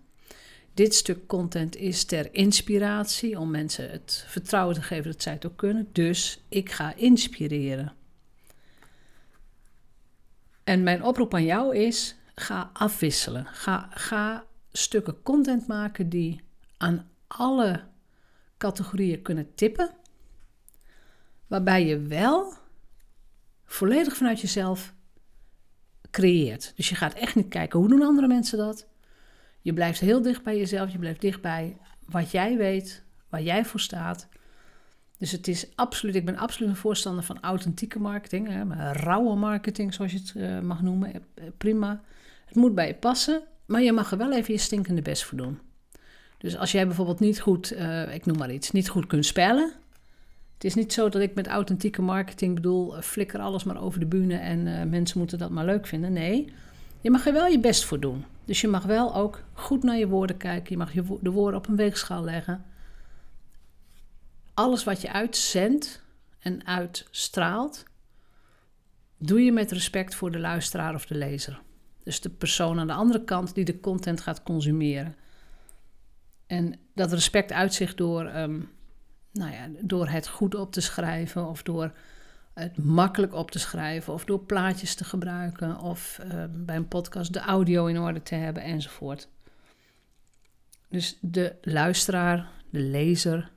Dit 0.78 0.94
stuk 0.94 1.26
content 1.26 1.76
is 1.76 2.04
ter 2.04 2.35
inspiratie, 2.35 3.38
om 3.38 3.50
mensen 3.50 3.90
het 3.90 4.25
vertrouwen 4.28 4.75
te 4.75 4.82
geven 4.82 5.11
dat 5.11 5.23
zij 5.23 5.32
het 5.32 5.47
ook 5.47 5.56
kunnen. 5.56 5.88
Dus 5.92 6.44
ik 6.49 6.70
ga 6.70 6.94
inspireren. 6.94 7.92
En 10.64 10.82
mijn 10.82 11.02
oproep 11.02 11.35
aan 11.35 11.44
jou 11.44 11.76
is: 11.76 12.16
ga 12.35 12.70
afwisselen. 12.73 13.47
Ga, 13.47 13.88
ga 13.90 14.44
stukken 14.73 15.23
content 15.23 15.66
maken 15.66 16.08
die 16.08 16.40
aan 16.76 17.11
alle 17.26 17.85
categorieën 18.58 19.23
kunnen 19.23 19.54
tippen. 19.54 19.90
waarbij 21.47 21.87
je 21.87 21.99
wel 21.99 22.52
volledig 23.64 24.16
vanuit 24.16 24.40
jezelf 24.40 24.94
creëert. 26.11 26.73
Dus 26.76 26.88
je 26.88 26.94
gaat 26.94 27.14
echt 27.14 27.35
niet 27.35 27.49
kijken 27.49 27.78
hoe 27.78 27.88
doen 27.88 28.02
andere 28.02 28.26
mensen 28.26 28.58
dat. 28.58 28.87
Je 29.68 29.75
blijft 29.75 30.00
heel 30.00 30.22
dicht 30.22 30.42
bij 30.42 30.58
jezelf, 30.58 30.92
je 30.92 30.98
blijft 30.98 31.20
dicht 31.20 31.40
bij 31.40 31.76
wat 32.06 32.30
jij 32.30 32.56
weet, 32.56 33.02
waar 33.28 33.42
jij 33.42 33.64
voor 33.64 33.80
staat. 33.80 34.28
Dus 35.18 35.32
het 35.32 35.48
is 35.48 35.66
absoluut, 35.75 36.14
ik 36.14 36.25
ben 36.25 36.37
absoluut 36.37 36.70
een 36.70 36.76
voorstander 36.76 37.25
van 37.25 37.40
authentieke 37.40 37.98
marketing, 37.98 38.48
hè, 38.48 38.92
rauwe 38.92 39.37
marketing 39.37 39.94
zoals 39.94 40.12
je 40.12 40.18
het 40.18 40.34
uh, 40.37 40.60
mag 40.60 40.82
noemen. 40.82 41.14
Eh, 41.14 41.44
prima. 41.58 42.00
Het 42.44 42.56
moet 42.56 42.75
bij 42.75 42.87
je 42.87 42.94
passen, 42.94 43.42
maar 43.66 43.82
je 43.82 43.92
mag 43.92 44.10
er 44.10 44.18
wel 44.18 44.32
even 44.32 44.52
je 44.52 44.60
stinkende 44.60 45.02
best 45.02 45.25
voor 45.25 45.38
doen. 45.38 45.58
Dus 46.38 46.56
als 46.56 46.72
jij 46.72 46.87
bijvoorbeeld 46.87 47.20
niet 47.20 47.40
goed, 47.40 47.72
ik 48.12 48.26
noem 48.26 48.38
maar 48.38 48.52
iets, 48.52 48.70
niet 48.70 48.88
goed 48.88 49.06
kunt 49.06 49.26
spellen. 49.26 49.72
Het 50.54 50.64
is 50.64 50.75
niet 50.75 50.92
zo 50.92 51.08
dat 51.08 51.22
ik 51.22 51.34
met 51.34 51.46
authentieke 51.46 52.02
marketing 52.02 52.54
bedoel, 52.54 53.02
flikker 53.02 53.40
alles 53.40 53.64
maar 53.64 53.82
over 53.82 54.00
de 54.00 54.06
bühne 54.06 54.37
en 54.37 54.88
mensen 54.90 55.18
moeten 55.18 55.38
dat 55.38 55.50
maar 55.50 55.64
leuk 55.64 55.87
vinden. 55.87 56.12
Nee, 56.12 56.52
je 57.00 57.10
mag 57.10 57.26
er 57.26 57.32
wel 57.32 57.46
je 57.46 57.60
best 57.60 57.84
voor 57.84 58.00
doen. 58.00 58.25
Dus 58.48 58.60
je 58.60 58.68
mag 58.68 58.84
wel 58.84 59.14
ook 59.14 59.44
goed 59.52 59.82
naar 59.82 59.96
je 59.96 60.08
woorden 60.08 60.36
kijken. 60.36 60.70
Je 60.70 60.76
mag 60.76 60.92
je 60.92 61.18
de 61.20 61.30
woorden 61.30 61.60
op 61.60 61.68
een 61.68 61.76
weegschaal 61.76 62.24
leggen. 62.24 62.64
Alles 64.54 64.84
wat 64.84 65.00
je 65.00 65.12
uitzendt 65.12 66.02
en 66.38 66.66
uitstraalt, 66.66 67.84
doe 69.18 69.40
je 69.40 69.52
met 69.52 69.72
respect 69.72 70.14
voor 70.14 70.30
de 70.30 70.38
luisteraar 70.38 70.94
of 70.94 71.06
de 71.06 71.14
lezer. 71.14 71.60
Dus 72.02 72.20
de 72.20 72.30
persoon 72.30 72.78
aan 72.78 72.86
de 72.86 72.92
andere 72.92 73.24
kant 73.24 73.54
die 73.54 73.64
de 73.64 73.80
content 73.80 74.20
gaat 74.20 74.42
consumeren. 74.42 75.16
En 76.46 76.78
dat 76.94 77.12
respect 77.12 77.52
uitzicht 77.52 77.96
door, 77.96 78.36
um, 78.36 78.70
nou 79.32 79.52
ja, 79.52 79.68
door 79.80 80.08
het 80.08 80.28
goed 80.28 80.54
op 80.54 80.72
te 80.72 80.80
schrijven 80.80 81.46
of 81.46 81.62
door 81.62 81.92
het 82.58 82.84
makkelijk 82.84 83.34
op 83.34 83.50
te 83.50 83.58
schrijven 83.58 84.12
of 84.12 84.24
door 84.24 84.40
plaatjes 84.40 84.94
te 84.94 85.04
gebruiken 85.04 85.78
of 85.80 86.20
uh, 86.24 86.44
bij 86.50 86.76
een 86.76 86.88
podcast 86.88 87.32
de 87.32 87.38
audio 87.38 87.86
in 87.86 87.98
orde 87.98 88.22
te 88.22 88.34
hebben 88.34 88.62
enzovoort. 88.62 89.28
Dus 90.88 91.18
de 91.20 91.54
luisteraar, 91.62 92.48
de 92.70 92.80
lezer 92.80 93.50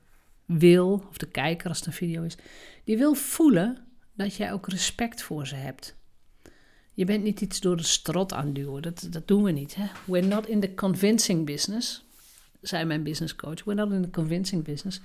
wil, 0.44 1.06
of 1.08 1.16
de 1.16 1.28
kijker 1.28 1.68
als 1.68 1.78
het 1.78 1.86
een 1.86 1.92
video 1.92 2.22
is, 2.22 2.36
die 2.84 2.98
wil 2.98 3.14
voelen 3.14 3.78
dat 4.12 4.34
jij 4.34 4.52
ook 4.52 4.68
respect 4.68 5.22
voor 5.22 5.46
ze 5.46 5.54
hebt. 5.54 5.94
Je 6.94 7.04
bent 7.04 7.22
niet 7.22 7.40
iets 7.40 7.60
door 7.60 7.76
de 7.76 7.82
strot 7.82 8.32
aan 8.32 8.52
duwen, 8.52 8.82
dat, 8.82 9.06
dat 9.10 9.28
doen 9.28 9.42
we 9.42 9.50
niet. 9.50 9.74
Hè? 9.74 9.86
We're 10.04 10.26
not 10.26 10.46
in 10.46 10.60
the 10.60 10.74
convincing 10.74 11.46
business, 11.46 12.04
zei 12.60 12.84
mijn 12.84 13.02
business 13.02 13.36
coach. 13.36 13.64
We're 13.64 13.80
not 13.80 13.92
in 13.92 14.02
the 14.02 14.10
convincing 14.10 14.64
business. 14.64 15.00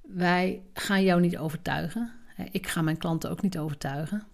Wij 0.00 0.62
gaan 0.72 1.02
jou 1.02 1.20
niet 1.20 1.38
overtuigen. 1.38 2.19
Ik 2.50 2.66
ga 2.66 2.82
mijn 2.82 2.98
klanten 2.98 3.30
ook 3.30 3.42
niet 3.42 3.58
overtuigen. 3.58 4.26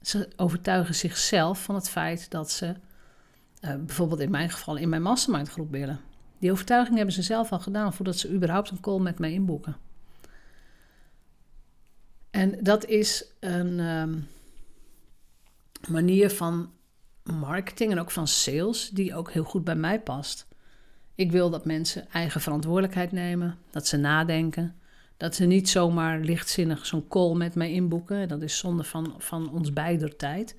Ze 0.00 0.28
overtuigen 0.36 0.94
zichzelf 0.94 1.62
van 1.62 1.74
het 1.74 1.88
feit 1.88 2.30
dat 2.30 2.50
ze, 2.50 2.66
uh, 2.66 3.74
bijvoorbeeld 3.74 4.20
in 4.20 4.30
mijn 4.30 4.50
geval, 4.50 4.76
in 4.76 4.88
mijn 4.88 5.02
mastermind 5.02 5.48
groep 5.48 5.70
willen. 5.70 6.00
Die 6.38 6.52
overtuiging 6.52 6.96
hebben 6.96 7.14
ze 7.14 7.22
zelf 7.22 7.52
al 7.52 7.60
gedaan 7.60 7.94
voordat 7.94 8.18
ze 8.18 8.32
überhaupt 8.32 8.70
een 8.70 8.80
call 8.80 9.00
met 9.00 9.18
mij 9.18 9.32
inboeken. 9.32 9.76
En 12.30 12.64
dat 12.64 12.84
is 12.84 13.24
een 13.40 13.78
um, 13.78 14.28
manier 15.88 16.30
van 16.30 16.72
marketing 17.22 17.90
en 17.90 17.98
ook 17.98 18.10
van 18.10 18.28
sales 18.28 18.88
die 18.88 19.14
ook 19.14 19.30
heel 19.30 19.44
goed 19.44 19.64
bij 19.64 19.76
mij 19.76 20.00
past. 20.00 20.46
Ik 21.14 21.30
wil 21.30 21.50
dat 21.50 21.64
mensen 21.64 22.10
eigen 22.10 22.40
verantwoordelijkheid 22.40 23.12
nemen, 23.12 23.58
dat 23.70 23.86
ze 23.86 23.96
nadenken, 23.96 24.78
dat 25.16 25.34
ze 25.34 25.44
niet 25.44 25.68
zomaar 25.68 26.20
lichtzinnig 26.20 26.86
zo'n 26.86 27.08
call 27.08 27.34
met 27.34 27.54
mij 27.54 27.72
inboeken. 27.72 28.28
Dat 28.28 28.42
is 28.42 28.58
zonde 28.58 28.84
van, 28.84 29.14
van 29.18 29.50
ons 29.50 29.72
beider 29.72 30.16
tijd. 30.16 30.56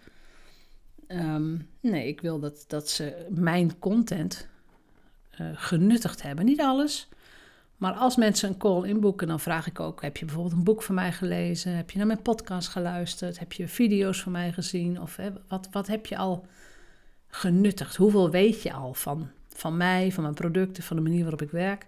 Ehm, 1.08 1.58
nee, 1.80 2.08
ik 2.08 2.22
wil 2.22 2.40
dat, 2.40 2.66
dat 2.68 2.90
ze 2.90 3.26
mijn 3.30 3.80
content 3.80 4.48
uh, 5.42 5.48
genuttigd 5.54 6.22
hebben. 6.22 6.46
Niet 6.46 6.62
alles. 6.62 7.08
Maar 7.78 7.94
als 7.94 8.16
mensen 8.16 8.50
een 8.50 8.58
call 8.58 8.88
inboeken, 8.88 9.28
dan 9.28 9.40
vraag 9.40 9.68
ik 9.68 9.80
ook: 9.80 10.02
heb 10.02 10.18
je 10.18 10.26
bijvoorbeeld 10.26 10.56
een 10.56 10.64
boek 10.64 10.84
van 10.84 10.96
mij 10.96 11.12
gelezen? 11.12 11.76
Heb 11.76 11.92
je 11.92 11.98
naar 11.98 12.08
mijn 12.08 12.22
podcast 12.22 12.68
geluisterd? 12.68 13.40
Heb 13.40 13.54
je 13.54 13.68
video's 13.68 14.22
van 14.22 14.32
mij 14.32 14.52
gezien? 14.52 15.02
Of 15.02 15.16
hè, 15.16 15.30
wat, 15.48 15.68
wat 15.72 15.88
heb 15.88 16.06
je 16.06 16.18
al 16.18 16.46
genuttigd? 17.28 17.96
Hoeveel 17.96 18.30
weet 18.30 18.62
je 18.62 18.74
al 18.74 18.94
van, 18.94 19.30
van 19.48 19.78
mij, 19.78 20.12
van 20.12 20.24
mijn 20.24 20.36
producten, 20.36 20.84
van 20.84 20.96
de 20.96 21.02
manier 21.02 21.22
waarop 21.22 21.42
ik 21.42 21.52
werk? 21.52 21.88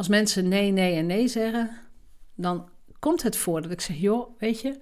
Als 0.00 0.08
mensen 0.08 0.48
nee, 0.48 0.70
nee 0.70 0.96
en 0.96 1.06
nee 1.06 1.28
zeggen, 1.28 1.70
dan 2.34 2.68
komt 2.98 3.22
het 3.22 3.36
voor 3.36 3.62
dat 3.62 3.70
ik 3.70 3.80
zeg: 3.80 3.96
joh, 3.96 4.38
weet 4.38 4.60
je, 4.60 4.78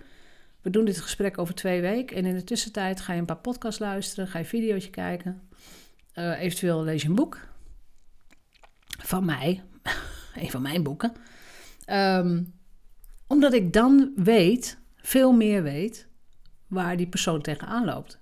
we 0.61 0.71
doen 0.71 0.85
dit 0.85 1.01
gesprek 1.01 1.39
over 1.39 1.55
twee 1.55 1.81
weken. 1.81 2.17
En 2.17 2.25
in 2.25 2.35
de 2.35 2.45
tussentijd 2.45 3.01
ga 3.01 3.13
je 3.13 3.19
een 3.19 3.25
paar 3.27 3.37
podcasts 3.37 3.81
luisteren, 3.81 4.29
ga 4.29 4.39
je 4.39 4.45
video's 4.45 4.91
kijken. 4.91 5.49
Uh, 6.15 6.41
eventueel 6.41 6.85
lees 6.85 7.03
je 7.03 7.09
een 7.09 7.15
boek 7.15 7.49
van 8.99 9.25
mij, 9.25 9.63
een 10.43 10.51
van 10.51 10.63
mijn 10.63 10.83
boeken. 10.83 11.13
Um, 11.87 12.55
omdat 13.27 13.53
ik 13.53 13.73
dan 13.73 14.13
weet, 14.17 14.79
veel 14.97 15.33
meer 15.33 15.63
weet, 15.63 16.07
waar 16.67 16.97
die 16.97 17.09
persoon 17.09 17.43
tegenaan 17.43 17.85
loopt. 17.85 18.19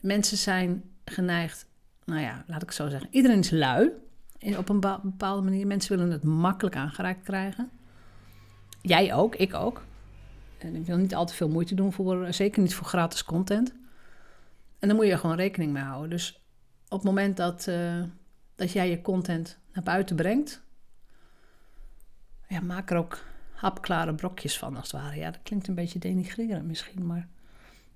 Mensen 0.00 0.36
zijn 0.36 0.82
geneigd, 1.04 1.66
nou 2.04 2.20
ja, 2.20 2.44
laat 2.46 2.62
ik 2.62 2.70
zo 2.70 2.88
zeggen, 2.88 3.08
iedereen 3.12 3.38
is 3.38 3.50
lui 3.50 3.92
op 4.58 4.68
een 4.68 4.80
bepaalde 4.80 5.42
manier. 5.42 5.66
Mensen 5.66 5.96
willen 5.96 6.12
het 6.12 6.22
makkelijk 6.22 6.76
aangereikt 6.76 7.24
krijgen. 7.24 7.70
Jij 8.82 9.14
ook, 9.14 9.36
ik 9.36 9.54
ook. 9.54 9.82
En 10.58 10.74
ik 10.74 10.86
wil 10.86 10.96
niet 10.96 11.14
al 11.14 11.26
te 11.26 11.34
veel 11.34 11.48
moeite 11.48 11.74
doen 11.74 11.92
voor, 11.92 12.32
zeker 12.32 12.62
niet 12.62 12.74
voor 12.74 12.86
gratis 12.86 13.24
content. 13.24 13.74
En 14.78 14.88
dan 14.88 14.96
moet 14.96 15.06
je 15.06 15.18
gewoon 15.18 15.36
rekening 15.36 15.72
mee 15.72 15.82
houden. 15.82 16.10
Dus 16.10 16.42
op 16.88 16.98
het 16.98 17.02
moment 17.02 17.36
dat, 17.36 17.66
uh, 17.68 18.02
dat 18.56 18.72
jij 18.72 18.90
je 18.90 19.02
content 19.02 19.58
naar 19.72 19.84
buiten 19.84 20.16
brengt, 20.16 20.62
ja, 22.48 22.60
maak 22.60 22.90
er 22.90 22.96
ook 22.96 23.24
hapklare 23.52 24.14
brokjes 24.14 24.58
van 24.58 24.76
als 24.76 24.92
het 24.92 25.00
ware. 25.00 25.16
Ja, 25.16 25.30
dat 25.30 25.42
klinkt 25.42 25.68
een 25.68 25.74
beetje 25.74 25.98
denigrerend 25.98 26.66
misschien, 26.66 27.06
maar 27.06 27.28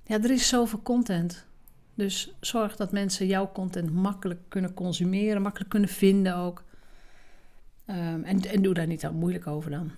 ja, 0.05 0.23
er 0.23 0.31
is 0.31 0.49
zoveel 0.49 0.83
content. 0.83 1.47
Dus 1.95 2.35
zorg 2.41 2.77
dat 2.77 2.93
mensen 2.93 3.27
jouw 3.27 3.53
content 3.53 3.93
makkelijk 3.93 4.41
kunnen 4.49 4.75
consumeren, 4.75 5.43
makkelijk 5.43 5.71
kunnen 5.71 5.89
vinden 5.89 6.37
ook. 6.37 6.65
Um, 7.87 8.25
en, 8.25 8.41
en 8.41 8.63
doe 8.63 8.75
daar 8.75 8.87
niet 8.87 9.05
al 9.05 9.13
moeilijk 9.13 9.47
over 9.47 9.71
dan. 9.71 9.91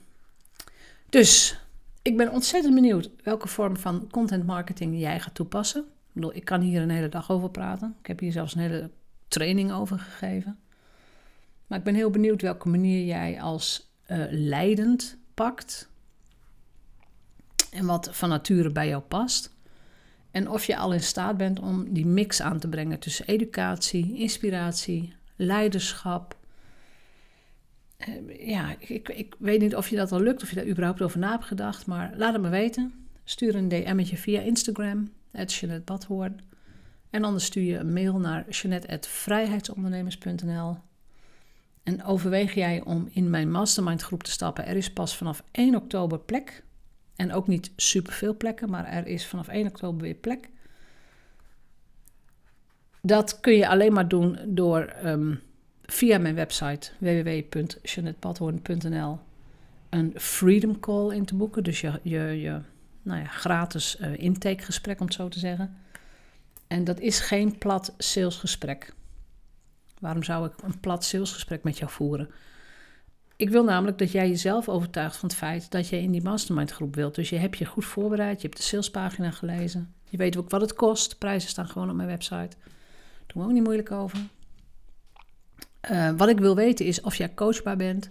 Dus 1.09 1.59
ik 2.03 2.17
ben 2.17 2.31
ontzettend 2.33 2.75
benieuwd 2.75 3.11
welke 3.23 3.49
vorm 3.49 3.77
van 3.77 4.09
content 4.11 4.47
marketing 4.47 4.99
jij 4.99 5.21
gaat 5.21 5.35
toepassen. 5.35 5.81
Ik, 5.81 6.13
bedoel, 6.13 6.35
ik 6.35 6.45
kan 6.45 6.61
hier 6.61 6.83
een 6.83 6.91
hele 6.91 7.09
dag 7.09 7.31
over 7.31 7.51
praten. 7.51 7.97
Ik 8.01 8.07
heb 8.07 8.21
hier 8.21 8.33
zelfs 8.33 8.55
een 8.55 8.61
hele 8.61 8.91
training 9.29 9.73
over 9.73 9.99
gegeven. 9.99 10.59
Maar 11.67 11.79
ik 11.79 11.85
ben 11.85 11.95
heel 11.95 12.11
benieuwd 12.11 12.43
welke 12.43 12.69
manier 12.69 13.05
jij 13.05 13.41
als 13.41 13.91
uh, 14.07 14.25
leidend 14.31 15.17
pakt. 15.35 15.89
En 17.71 17.87
wat 17.87 18.09
van 18.13 18.29
nature 18.29 18.71
bij 18.71 18.89
jou 18.89 19.03
past. 19.03 19.54
En 20.35 20.51
of 20.51 20.65
je 20.65 20.77
al 20.77 20.93
in 20.93 21.03
staat 21.03 21.37
bent 21.37 21.61
om 21.61 21.93
die 21.93 22.07
mix 22.07 22.43
aan 22.43 22.59
te 22.59 22.69
brengen 22.69 22.99
tussen 22.99 23.27
educatie, 23.27 24.19
inspiratie, 24.19 25.13
leiderschap. 25.37 26.37
Uh, 28.09 28.49
ja, 28.49 28.75
ik, 28.79 29.09
ik 29.09 29.35
weet 29.39 29.61
niet 29.61 29.77
of 29.77 29.89
je 29.89 29.97
dat 29.97 30.13
al 30.13 30.21
lukt, 30.21 30.43
of 30.43 30.51
je 30.51 30.57
daar 30.57 30.67
überhaupt 30.67 31.03
over 31.03 31.19
na 31.19 31.31
hebt 31.31 31.45
gedacht, 31.45 31.87
maar 31.87 32.13
laat 32.17 32.33
het 32.33 32.43
me 32.43 32.49
weten. 32.49 33.09
Stuur 33.25 33.55
een 33.55 33.69
DM'tje 33.69 34.17
via 34.17 34.41
Instagram, 34.41 35.13
Jeanette 35.31 35.83
Badhoorn. 35.85 36.41
En 37.11 37.25
anders 37.25 37.45
stuur 37.45 37.63
je 37.63 37.77
een 37.77 37.93
mail 37.93 38.19
naar 38.19 38.49
jeanette.vrijheidsondernemers.nl. 38.49 40.77
En 41.83 42.05
overweeg 42.05 42.55
jij 42.55 42.83
om 42.85 43.09
in 43.13 43.31
mijn 43.31 43.51
mastermind 43.51 44.03
groep 44.03 44.23
te 44.23 44.31
stappen? 44.31 44.67
Er 44.67 44.77
is 44.77 44.93
pas 44.93 45.17
vanaf 45.17 45.43
1 45.51 45.75
oktober 45.75 46.19
plek. 46.19 46.65
En 47.17 47.33
ook 47.33 47.47
niet 47.47 47.71
superveel 47.77 48.37
plekken, 48.37 48.71
maar 48.71 48.87
er 48.87 49.07
is 49.07 49.27
vanaf 49.27 49.49
1 49.49 49.67
oktober 49.67 50.03
weer 50.03 50.15
plek. 50.15 50.49
Dat 53.01 53.41
kun 53.41 53.53
je 53.53 53.69
alleen 53.69 53.93
maar 53.93 54.09
doen 54.09 54.39
door 54.47 54.93
um, 55.05 55.41
via 55.83 56.19
mijn 56.19 56.35
website 56.35 56.91
www.jeanettepadhoorn.nl 56.99 59.19
een 59.89 60.13
freedom 60.17 60.81
call 60.81 61.15
in 61.15 61.25
te 61.25 61.35
boeken. 61.35 61.65
Dus 61.65 61.81
je, 61.81 62.01
je, 62.03 62.19
je 62.19 62.61
nou 63.03 63.21
ja, 63.21 63.27
gratis 63.27 63.97
uh, 64.01 64.19
intakegesprek, 64.19 65.01
om 65.01 65.07
het 65.07 65.15
zo 65.15 65.29
te 65.29 65.39
zeggen. 65.39 65.77
En 66.67 66.85
dat 66.85 67.01
is 67.01 67.21
geen 67.21 67.59
plat 67.59 67.95
salesgesprek. 67.99 68.95
Waarom 69.99 70.23
zou 70.23 70.47
ik 70.47 70.53
een 70.63 70.81
plat 70.81 71.05
salesgesprek 71.05 71.63
met 71.63 71.79
jou 71.79 71.91
voeren? 71.91 72.31
Ik 73.37 73.51
wil 73.51 73.65
namelijk 73.65 73.99
dat 73.99 74.13
jij 74.13 74.29
jezelf 74.29 74.69
overtuigt 74.69 75.17
van 75.17 75.29
het 75.29 75.39
feit 75.39 75.71
dat 75.71 75.89
jij 75.89 76.03
in 76.03 76.11
die 76.11 76.23
mastermind 76.23 76.71
groep 76.71 76.95
wilt. 76.95 77.15
Dus 77.15 77.29
je 77.29 77.37
hebt 77.37 77.59
je 77.59 77.65
goed 77.65 77.85
voorbereid, 77.85 78.41
je 78.41 78.47
hebt 78.47 78.59
de 78.59 78.67
salespagina 78.67 79.31
gelezen. 79.31 79.95
Je 80.09 80.17
weet 80.17 80.37
ook 80.37 80.51
wat 80.51 80.61
het 80.61 80.75
kost. 80.75 81.19
Prijzen 81.19 81.49
staan 81.49 81.69
gewoon 81.69 81.91
op 81.91 81.97
mijn 81.97 82.09
website. 82.09 82.57
Doen 83.27 83.43
we 83.43 83.49
ook 83.49 83.53
niet 83.53 83.65
moeilijk 83.65 83.91
over. 83.91 84.19
Uh, 85.91 86.11
wat 86.17 86.29
ik 86.29 86.39
wil 86.39 86.55
weten 86.55 86.87
is 86.87 87.01
of 87.01 87.15
jij 87.15 87.35
coachbaar 87.35 87.77
bent 87.77 88.11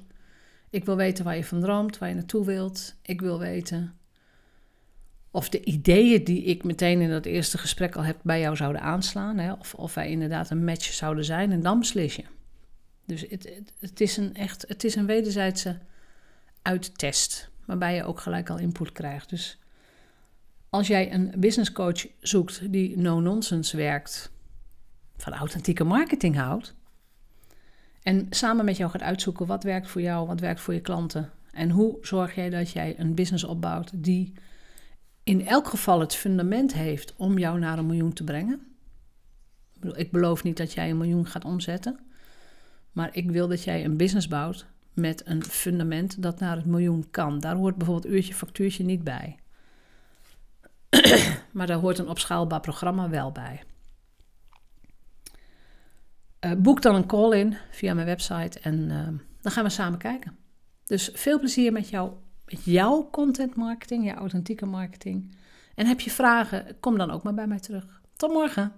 Ik 0.70 0.86
wil 0.86 0.96
weten 0.96 1.24
waar 1.26 1.36
je 1.36 1.44
van 1.44 1.62
droomt, 1.62 1.98
waar 1.98 2.10
je 2.10 2.16
naartoe 2.16 2.46
wilt. 2.46 2.96
Ik 3.02 3.22
wil 3.22 3.40
weten 3.40 3.98
of 5.34 5.50
de 5.50 5.64
ideeën 5.64 6.24
die 6.24 6.44
ik 6.44 6.64
meteen 6.64 7.02
in 7.02 7.10
dat 7.10 7.26
eerste 7.26 7.58
gesprek 7.58 7.96
al 7.96 8.04
heb 8.04 8.18
bij 8.24 8.40
jou 8.40 8.56
zouden 8.56 8.82
aanslaan. 8.82 9.38
Hè? 9.38 9.54
Of, 9.54 9.74
of 9.74 9.94
wij 9.94 10.10
inderdaad 10.10 10.50
een 10.50 10.64
match 10.64 10.94
zouden 10.94 11.26
zijn. 11.26 11.52
En 11.52 11.62
dan 11.62 11.80
beslis 11.80 12.16
je. 12.16 12.24
Dus 13.06 13.26
het, 13.30 13.62
het, 13.80 14.02
is 14.02 14.18
een 14.18 14.36
echt, 14.36 14.66
het 14.68 14.84
is 14.84 14.96
een 14.96 15.06
wederzijdse 15.06 15.80
uittest. 16.62 17.50
Waarbij 17.66 17.96
je 17.96 18.04
ook 18.04 18.20
gelijk 18.20 18.50
al 18.50 18.58
input 18.58 18.92
krijgt. 18.92 19.30
Dus 19.30 19.58
als 20.70 20.88
jij 20.88 21.14
een 21.14 21.34
business 21.38 21.72
coach 21.72 22.08
zoekt 22.20 22.72
die 22.72 22.98
no-nonsense 22.98 23.78
werkt, 23.78 24.32
van 25.18 25.34
authentieke 25.34 25.84
marketing 25.84 26.36
houdt, 26.36 26.74
en 28.04 28.28
samen 28.30 28.66
met 28.66 28.78
jou 28.78 28.92
gaat 28.92 29.02
uitzoeken 29.02 29.46
wat 29.46 29.64
werkt 29.64 29.88
voor 29.88 30.02
jou, 30.02 30.28
wat 30.28 30.40
werkt 30.40 30.62
voor 30.62 30.74
je 30.74 30.82
klanten, 30.82 31.32
en 31.52 31.70
hoe 31.70 31.98
zorg 32.02 32.36
jij 32.36 32.50
dat 32.50 32.72
jij 32.72 33.00
een 33.00 33.16
business 33.16 33.44
opbouwt 33.44 34.04
die 34.04 34.34
in 35.24 35.48
elk 35.48 35.68
geval 35.68 36.00
het 36.00 36.16
fundament 36.16 36.74
heeft 36.74 37.14
om 37.16 37.38
jou 37.38 37.60
naar 37.60 37.78
een 37.78 37.86
miljoen 37.86 38.14
te 38.14 38.24
brengen. 38.24 38.62
Ik 39.94 40.12
beloof 40.12 40.44
niet 40.44 40.58
dat 40.58 40.74
jij 40.74 40.90
een 40.90 40.98
miljoen 40.98 41.26
gaat 41.26 41.46
omzetten, 41.46 42.00
maar 42.94 43.10
ik 43.12 43.32
wil 43.32 43.48
dat 43.48 43.64
jij 43.64 43.86
een 43.86 43.98
business 43.98 44.28
bouwt 44.28 44.66
met 44.94 45.28
een 45.28 45.44
fundament 45.44 46.22
dat 46.22 46.40
naar 46.40 46.56
het 46.56 46.66
miljoen 46.66 47.10
kan. 47.12 47.40
Daar 47.40 47.56
hoort 47.56 47.76
bijvoorbeeld 47.76 48.14
uurtje 48.14 48.34
factuurtje 48.34 48.84
niet 48.84 49.04
bij. 49.04 49.40
maar 51.52 51.68
daar 51.68 51.78
hoort 51.78 51.98
een 51.98 52.10
opschaalbaar 52.10 52.60
programma 52.60 53.10
wel 53.10 53.32
bij. 53.32 53.64
Uh, 56.46 56.52
boek 56.58 56.82
dan 56.82 56.96
een 56.96 57.06
call 57.06 57.40
in 57.40 57.58
via 57.72 57.94
mijn 57.94 58.08
website 58.08 58.60
en 58.60 58.90
uh, 58.90 59.08
dan 59.42 59.52
gaan 59.52 59.64
we 59.64 59.70
samen 59.70 60.00
kijken. 60.00 60.38
Dus 60.84 61.10
veel 61.14 61.40
plezier 61.40 61.72
met, 61.72 61.90
jou, 61.90 62.12
met 62.46 62.64
jouw 62.66 63.10
content 63.12 63.56
marketing, 63.56 64.06
jouw 64.06 64.16
authentieke 64.16 64.66
marketing. 64.66 65.36
En 65.76 65.86
heb 65.86 66.00
je 66.00 66.12
vragen, 66.12 66.80
kom 66.80 66.98
dan 66.98 67.12
ook 67.12 67.24
maar 67.24 67.34
bij 67.34 67.48
mij 67.48 67.60
terug. 67.60 68.02
Tot 68.16 68.32
morgen. 68.32 68.72